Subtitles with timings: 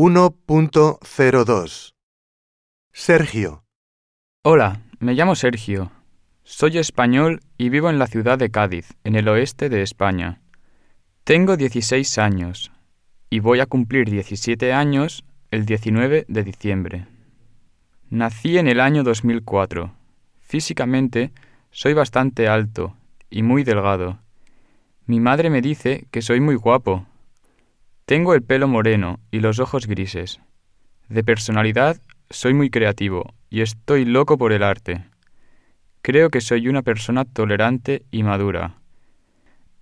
[0.00, 1.90] 1.02
[2.92, 3.64] Sergio,
[4.44, 5.90] Hola, me llamo Sergio.
[6.44, 10.40] Soy español y vivo en la ciudad de Cádiz, en el oeste de España.
[11.24, 12.70] Tengo 16 años
[13.28, 17.08] y voy a cumplir 17 años el 19 de diciembre.
[18.08, 19.92] Nací en el año 2004.
[20.38, 21.32] Físicamente
[21.72, 22.94] soy bastante alto
[23.30, 24.20] y muy delgado.
[25.06, 27.04] Mi madre me dice que soy muy guapo.
[28.08, 30.40] Tengo el pelo moreno y los ojos grises.
[31.10, 35.04] De personalidad soy muy creativo y estoy loco por el arte.
[36.00, 38.80] Creo que soy una persona tolerante y madura.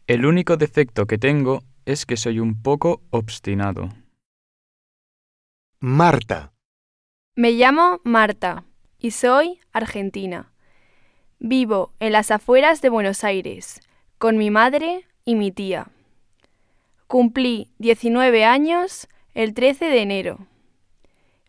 [0.09, 3.91] El único defecto que tengo es que soy un poco obstinado.
[5.79, 6.53] Marta,
[7.37, 8.65] Me llamo Marta
[8.99, 10.53] y soy argentina.
[11.39, 13.81] Vivo en las afueras de Buenos Aires
[14.19, 15.93] con mi madre y mi tía.
[17.07, 20.49] Cumplí 19 años el 13 de enero.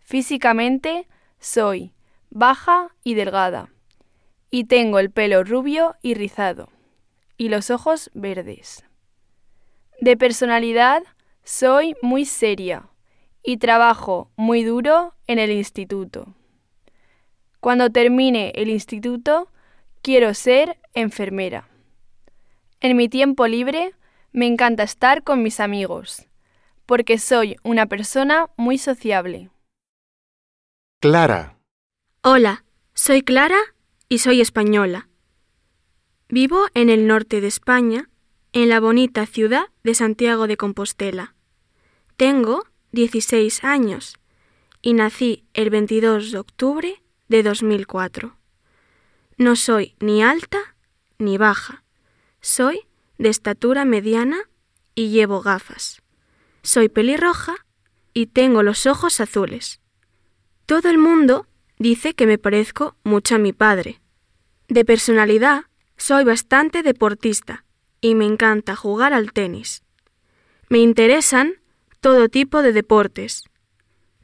[0.04, 1.08] Físicamente
[1.40, 1.94] soy
[2.30, 3.74] baja y delgada
[4.52, 6.70] y tengo el pelo rubio y rizado
[7.38, 8.86] y los ojos verdes.
[10.00, 11.02] De personalidad
[11.44, 12.90] soy muy seria
[13.42, 16.36] y trabajo muy duro en el instituto.
[17.60, 19.50] Cuando termine el instituto,
[20.04, 21.68] quiero ser enfermera.
[22.80, 23.96] En mi tiempo libre,
[24.38, 26.28] me encanta estar con mis amigos,
[26.86, 29.50] porque soy una persona muy sociable.
[31.02, 31.58] Clara,
[32.22, 33.58] Hola, soy Clara
[34.08, 35.10] y soy española.
[36.30, 38.12] Vivo en el norte de España,
[38.54, 41.34] en la bonita ciudad de Santiago de Compostela.
[42.16, 44.20] Tengo 16 años
[44.84, 48.38] y nací el 22 de octubre de 2004.
[49.38, 50.76] No soy ni alta
[51.18, 51.84] ni baja.
[52.40, 52.87] Soy
[53.18, 54.38] de estatura mediana
[54.96, 56.02] y llevo gafas.
[56.64, 57.56] Soy pelirroja
[58.14, 59.80] y tengo los ojos azules.
[60.66, 61.48] Todo el mundo
[61.80, 64.02] dice que me parezco mucho a mi padre.
[64.68, 65.66] De personalidad,
[65.98, 67.64] soy bastante deportista
[68.02, 69.84] y me encanta jugar al tenis.
[70.70, 71.54] Me interesan
[72.02, 73.44] todo tipo de deportes.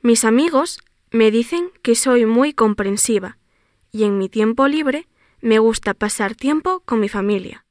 [0.01, 0.79] Mis amigos
[1.12, 3.38] me dicen que soy muy comprensiva
[3.91, 5.07] y en mi tiempo libre
[5.41, 7.66] me gusta pasar tiempo con mi familia.